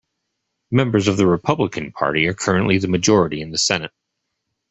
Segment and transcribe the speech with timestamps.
[0.71, 3.91] Members of the Republican Party are currently the majority in the Senate.